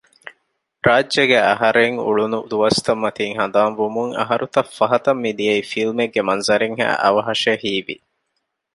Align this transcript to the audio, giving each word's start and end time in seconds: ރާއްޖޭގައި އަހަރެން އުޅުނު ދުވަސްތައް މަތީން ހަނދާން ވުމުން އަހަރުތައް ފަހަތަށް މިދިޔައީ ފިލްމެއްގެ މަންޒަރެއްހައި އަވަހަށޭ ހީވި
ރާއްޖޭގައި 0.87 1.47
އަހަރެން 1.49 1.95
އުޅުނު 2.05 2.39
ދުވަސްތައް 2.51 3.01
މަތީން 3.03 3.35
ހަނދާން 3.39 3.75
ވުމުން 3.79 4.13
އަހަރުތައް 4.19 4.71
ފަހަތަށް 4.77 5.21
މިދިޔައީ 5.23 5.61
ފިލްމެއްގެ 5.71 6.21
މަންޒަރެއްހައި 6.27 6.97
އަވަހަށޭ 7.03 7.51
ހީވި 7.63 7.95